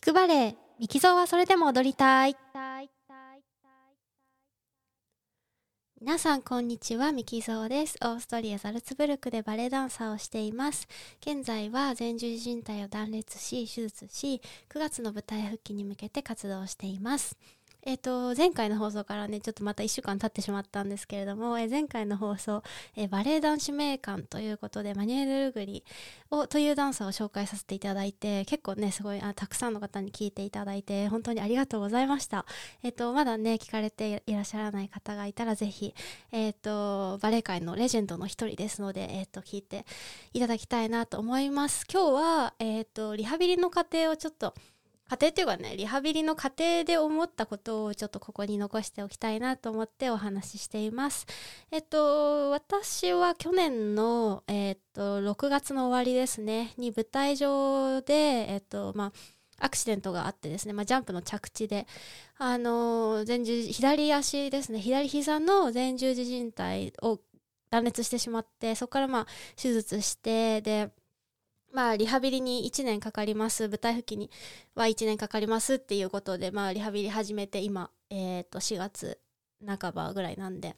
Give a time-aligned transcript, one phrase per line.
[0.00, 2.34] 聞くバレエミキゾーはそれでも踊りたい。
[6.00, 7.98] 皆さんこんにちはミキゾーです。
[8.00, 10.88] オーストリアザルツブルクでバレエダンサーをしています。
[11.20, 14.40] 現在は前十字靭帯を断裂し手術し
[14.70, 17.36] 9月の舞台復帰に向けて活動しています。
[17.82, 22.62] えっ、と、前回の放送からね、ちょっとまた1週間経ってしまったんですけれども、えー、前回の放送、
[22.94, 25.82] えー、バレエ男子名館ということで、マニュエル・ルグリ
[26.30, 32.44] をというダンサーを紹介させていただいて、結構ね、すごいあたくさんの方に聞いていただいて、本当にありがとうございました。
[32.82, 35.94] えっ、と、まだね、聞かれていらっしゃらない方がいたら、ぜひ、
[36.32, 39.86] えっ、と、バレエ界のレジェンドの一人ですので、えっ、と、聞いて
[40.34, 41.86] いただきたいなと思います。
[41.90, 44.54] 今日は、えっ、と、リハビリの過程をちょっと、
[45.10, 51.26] 家庭っていうかねリハビリの過程で思ったことをちょっとここに残しておきたいなと思ってお話ししています。
[51.72, 58.14] えっと私は去年の、えっと6月の終わりですねに舞台上で
[58.52, 59.12] えっとまあ
[59.58, 61.86] アクシデントがあってですね、まあ、ジャンプの着地で、
[62.38, 67.20] あの、前十左足ですね左膝の前十字靭帯を
[67.70, 69.26] 断裂してしまってそこからまあ
[69.60, 70.90] 手術してで
[71.72, 74.30] まあ、リハビリに1年かかります、舞台復帰に
[74.74, 79.18] は1年かかりますっていうことで、まあ、リハビリ始めて今、え、ー、と、4月
[79.64, 80.76] 半ばぐらいなんで、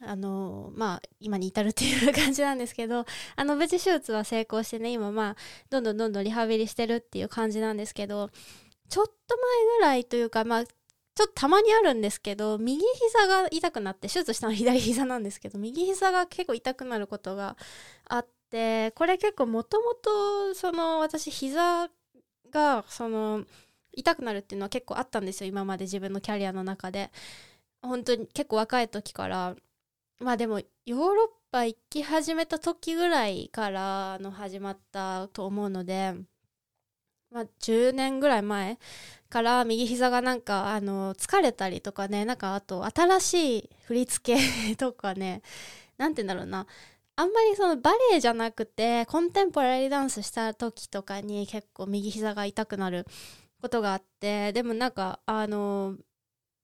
[0.00, 3.04] あの、まあ、今に至るっていう感じなんですけど、
[3.36, 5.36] あの、無事手術は成功してね、今、まあ、
[5.70, 8.30] どんどんどんどんリハビリしてるっていう感じなんですけど、
[8.88, 17.56] ちょっと前ぐらいというか、まあ、ちょっとたまにあるんですけど、右膝が痛くなって、手術したのは左膝なんですけど、右膝が結構痛くなることが
[18.08, 21.88] あってでこれ結構もともとその私膝
[22.52, 23.42] がその
[23.92, 27.10] 痛くなるっていうのは結構あったんですよ今まで自分のキャリアの中で。
[27.82, 29.56] 本当に結構若い時から。
[30.20, 36.14] まあでもヨーロッパ行き始めた時ぐらいからの始まったと思うので。
[37.32, 38.78] まあ10年ぐらい前
[39.30, 45.42] から右膝がなんかあの疲れたりとかねなんかあと新しい振り付けとかね
[45.98, 46.68] 何て言うんだろうな。
[47.16, 53.06] あんまりそのバレエじゃなくてコンテンポラリーダンスした時とかに結構右膝が痛くなる
[53.62, 55.96] ことがあってでもなんかあの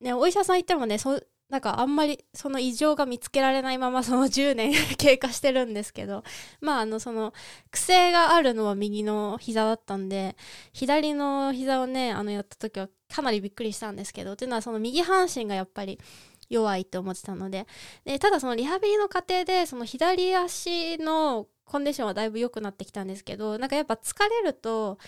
[0.00, 6.24] ねお医者さん行ってもねそなんかあんまりその異常が見つけられないままその 10年 経過してるんですけど
[6.60, 7.32] まああのその
[7.70, 10.36] 癖があるのは右の膝だったんで
[10.72, 16.00] 左の膝をねあのやった時はかなりびっくりしたんですけどっていうのはその右半身がやっぱり
[16.48, 17.66] 弱いって思ってたので
[18.04, 24.98] でただそのリハビリの過程でその左足のコンディションはだいぶ良くなってきたんですけどなんかやっぱ疲れると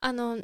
[0.00, 0.38] あの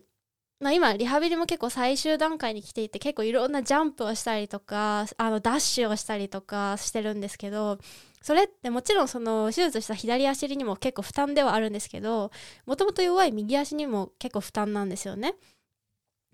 [0.60, 7.78] まあ、今リハビリも結構最終段階に来ていて結構いろんなジャンプをしたりとかあのダッシュをしたりとかしてるんですけど
[8.20, 12.30] それってもちろんその手術した左足にも結構負担ではあるんですけど
[12.66, 15.34] もともと弱い右足にも結構負担なんですよね。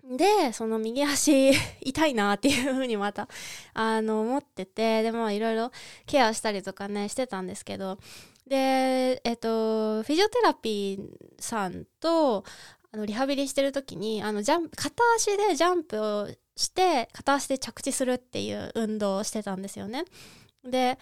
[0.09, 1.51] で、その右足
[1.81, 3.27] 痛いなっていう風にまた、
[3.73, 5.71] あの、思ってて、でもいろいろ
[6.05, 7.97] ケアしたりとかね、してたんですけど、
[8.47, 12.45] で、えっと、フィジオテラピーさんと、
[12.93, 20.05] あの、リハビリしてる時に、あの、ジャンプ、片足でジャンプをして、片足で着地するっていう運動をしてたんですよね。
[20.63, 20.97] で、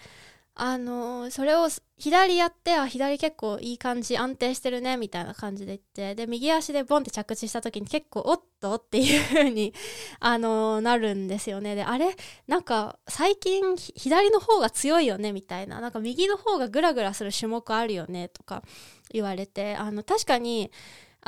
[0.58, 1.68] あのそれを
[1.98, 9.74] 左やってあ左結構いい感じ安定してるねみたいな感じで言ってで右足でボンって着地した時に結構おっとっていう風に
[10.18, 11.74] あのなるんですよね。
[11.74, 12.16] であれ？
[12.46, 15.80] なんか最近左の方が強いよねみたいな。
[15.82, 18.62] なんか右の方がグラグラする種目あるよねとか
[19.10, 19.76] 言われて。
[19.76, 20.70] あの確かに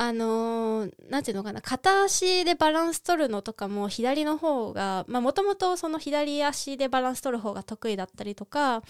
[0.00, 8.84] あのー、ていうのかな片足でバランス取るのとかも左の方がもともと左足でバランス取る方が得意だったりとか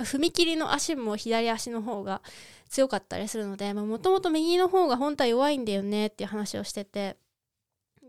[0.00, 2.22] まあ、踏切の足も左足の方が
[2.70, 7.16] 強かったりするのでもともと右の方が本当は弱いんだよねっていう話をしてて。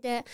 [0.00, 0.24] で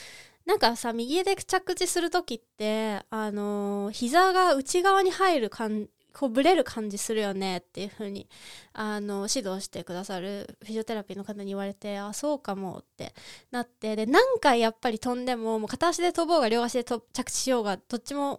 [0.46, 8.30] なんかさ右で着地する時ってあのー、膝が内側に入る感こうブレる感じするよねっていう風に
[8.72, 13.12] あの指導してくださるフィジオテラピーの方に言われてあそうかもって
[13.50, 13.94] なって。
[13.94, 18.38] で何回やっぱり飛んでももう片足で飛ぼうが両足で着地しようがどっちも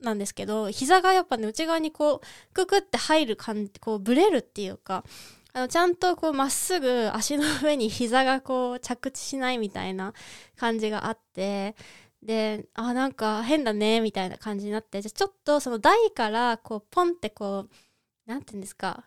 [0.00, 5.04] なんですけど膝がやっぱね内側にこうククって入る感じこうブレるっていうか
[5.52, 10.12] あのちゃんとこうまっすぐ足の上に 膝がこう着地しないみたいな
[10.56, 11.74] 感じがあって
[12.22, 17.70] であなんか変だねみたいな感じになってじゃちょっとその台からこうポンってこう
[18.26, 19.04] 何て言うんですか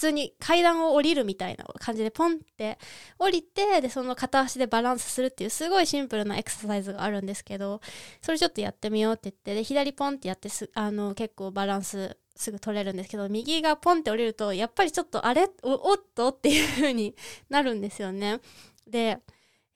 [0.00, 2.78] 通に階段を降りるみたいな感じでポンって
[3.18, 7.80] 降りてでその片足でバランスするっていうすごいシンプルなエクササイズがあるんですけど
[8.22, 15.48] それちょっとやってみようって言ってで左ポンってやってすあの結構バランスすぐ取れるんですけど右がポンって降りるとやっぱりちょっとあれ？
[15.62, 16.28] おおっと？
[16.30, 17.14] っていう風に
[17.50, 18.40] なるんですよね。
[18.86, 19.18] で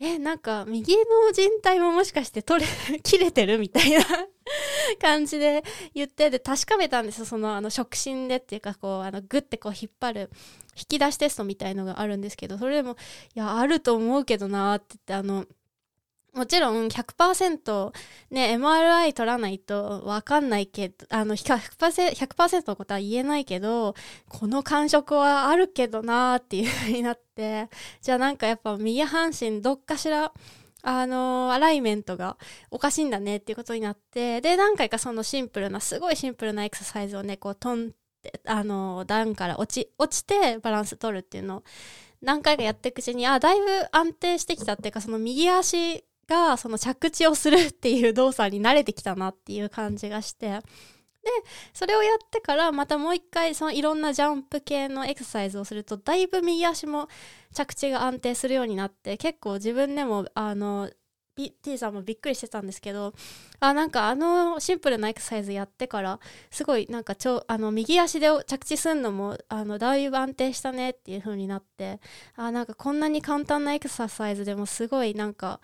[0.00, 2.68] えなんか右の人体ももしかして取れ
[3.02, 4.00] 切れてるみたいな
[5.00, 5.62] 感じで
[5.94, 7.24] 言ってで確かめたんですよ。
[7.24, 10.30] そのあの触診でっていうかこうあのグッてこう引っ張る
[10.76, 12.96] 引き出しテストみたいのがあるんですけどそれでも
[13.34, 15.46] いやあると思うけどなって言ってあの
[16.34, 17.92] もちろん100%
[18.30, 23.94] ね、MRI 取らないとわかんないけど、あの100%、100のことは言えないけど、
[24.28, 27.68] この感触はあるけどなーっていう風になって、
[28.02, 30.32] じゃあなんかやっぱ右半身どっかしら、
[30.82, 32.36] あの、アライメントが
[32.70, 37.90] おかしいんだねっていうことになって、で、何回かそのシンプルな、すごいシンプルなエクササイズをね、こう、トンっ
[38.22, 41.62] て、あのー、段から落ち、落ちてバランス取るっていうのを
[42.24, 50.60] 何回かやっていくうちに、あ、だいぶ安定してきたっていうか、その右足がその着地をするっていう動作に慣れてきたなっていう感じがして。
[51.24, 51.30] で
[51.72, 57.08] それをやってからまたもう一回そのいろんなジャンプ系のエクササイズをするとだいぶ右足も
[57.54, 60.90] 着地が安定するようになって結構自分でもあの
[61.36, 63.12] T さんもびっくりしてたんですけど
[63.58, 72.00] あなんかあのシンプルなエクササイズやってからすごいなんかちょあの右足で着地するのもあのだいぶ安定したねっていう風になって
[72.36, 75.60] あなんかこんなに簡単なエクササイズでもすごいなんか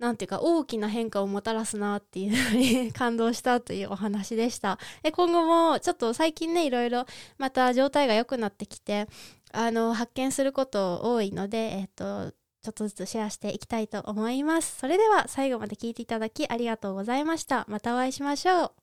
[0.00, 4.78] なんていうか大きな変化をもたらすなっていうふうに感動したというお話でした。
[5.02, 7.04] で今後もちょっと最近ねいろいろ
[7.36, 9.06] また状態が良くなってきて
[9.52, 12.32] あの発見すること多いので、えっと、
[12.62, 14.78] ちょっとずつシェアしていきたいと思います。
[14.78, 17.66] それでは最後まで聞いていただきありがとうございました。
[17.68, 18.79] またお会いしましょう。